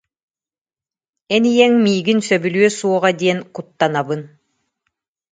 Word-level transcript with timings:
Эн 1.35 1.43
ийэҥ 1.53 1.73
миигин 1.83 2.19
сөбүлүө 2.27 2.69
суоҕа 2.77 3.11
диэн 3.19 3.39
куттанабын 3.55 4.21